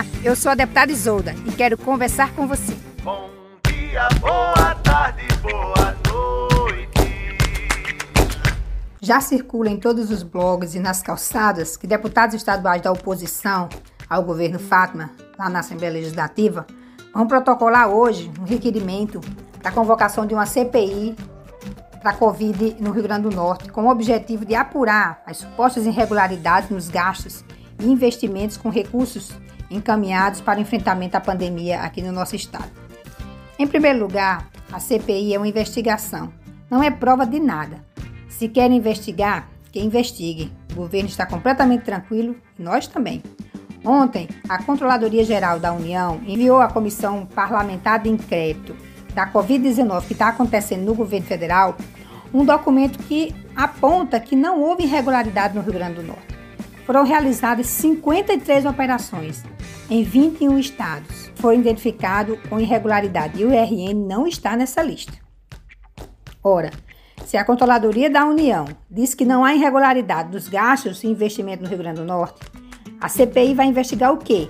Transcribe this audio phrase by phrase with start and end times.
[0.00, 2.74] Olá, eu sou a deputada Isolda e quero conversar com você.
[3.02, 3.28] Bom
[3.66, 7.68] dia, boa tarde, boa noite.
[8.98, 13.68] Já circula em todos os blogs e nas calçadas que deputados estaduais da oposição
[14.08, 16.66] ao governo Fátima, lá na Assembleia Legislativa,
[17.12, 19.20] vão protocolar hoje um requerimento
[19.62, 21.14] da convocação de uma CPI
[22.02, 26.70] da Covid no Rio Grande do Norte, com o objetivo de apurar as supostas irregularidades
[26.70, 27.44] nos gastos
[27.78, 29.30] e investimentos com recursos
[29.70, 32.70] encaminhados para o enfrentamento à pandemia aqui no nosso estado.
[33.58, 36.32] Em primeiro lugar, a CPI é uma investigação,
[36.70, 37.84] não é prova de nada.
[38.28, 40.52] Se quer investigar, que investigue.
[40.72, 43.22] O governo está completamente tranquilo e nós também.
[43.84, 48.76] Ontem, a Controladoria Geral da União enviou à Comissão Parlamentar de Inquérito
[49.14, 51.76] da Covid-19 que está acontecendo no governo federal
[52.32, 56.38] um documento que aponta que não houve irregularidade no Rio Grande do Norte.
[56.86, 59.42] Foram realizadas 53 operações
[59.90, 61.30] em 21 estados.
[61.34, 65.12] Foi identificado com irregularidade e o IRN não está nessa lista.
[66.42, 66.70] Ora,
[67.26, 71.68] se a Controladoria da União diz que não há irregularidade dos gastos e investimento no
[71.68, 72.40] Rio Grande do Norte,
[73.00, 74.48] a CPI vai investigar o quê?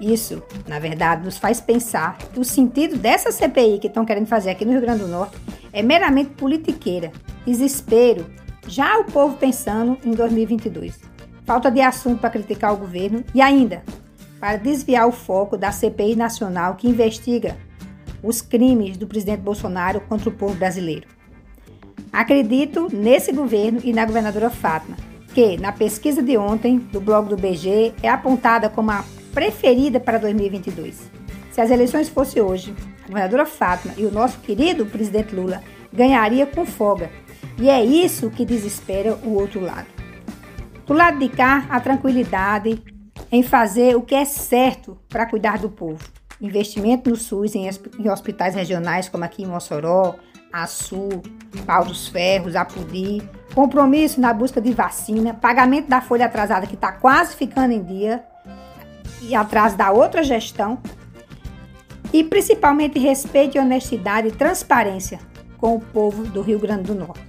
[0.00, 4.50] Isso, na verdade, nos faz pensar que o sentido dessa CPI que estão querendo fazer
[4.50, 5.36] aqui no Rio Grande do Norte
[5.72, 7.12] é meramente politiqueira,
[7.46, 8.26] desespero,
[8.66, 11.00] já o povo pensando em 2022.
[11.44, 13.82] Falta de assunto para criticar o governo e ainda
[14.42, 17.56] para desviar o foco da CPI nacional que investiga
[18.24, 21.06] os crimes do presidente Bolsonaro contra o povo brasileiro.
[22.12, 24.96] Acredito nesse governo e na governadora Fátima,
[25.32, 30.18] que na pesquisa de ontem do blog do BG é apontada como a preferida para
[30.18, 31.08] 2022.
[31.52, 36.46] Se as eleições fossem hoje, a governadora Fátima e o nosso querido presidente Lula ganharia
[36.46, 37.12] com folga.
[37.60, 39.86] E é isso que desespera o outro lado.
[40.84, 42.82] Do lado de cá, a tranquilidade
[43.32, 46.04] em fazer o que é certo para cuidar do povo.
[46.38, 47.66] Investimento no SUS em
[48.10, 50.16] hospitais regionais como aqui em Mossoró,
[50.52, 51.08] Açu,
[51.64, 53.22] Pau dos Ferros, Apudi,
[53.54, 58.22] compromisso na busca de vacina, pagamento da folha atrasada que está quase ficando em dia
[59.22, 60.78] e atrás da outra gestão,
[62.12, 65.20] e principalmente respeito, honestidade e transparência
[65.56, 67.22] com o povo do Rio Grande do Norte.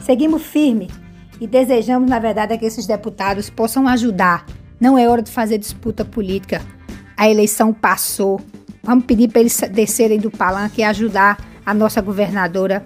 [0.00, 0.90] Seguimos firme
[1.40, 4.44] e desejamos, na verdade, que esses deputados possam ajudar.
[4.80, 6.62] Não é hora de fazer disputa política.
[7.16, 8.40] A eleição passou.
[8.82, 12.84] Vamos pedir para eles descerem do palanque e ajudar a nossa governadora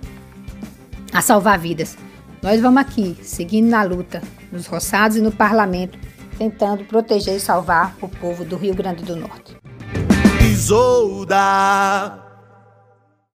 [1.13, 1.97] a salvar vidas.
[2.43, 5.99] Nós vamos aqui, seguindo na luta, nos roçados e no parlamento,
[6.39, 9.57] tentando proteger e salvar o povo do Rio Grande do Norte.
[10.43, 12.30] Isolda.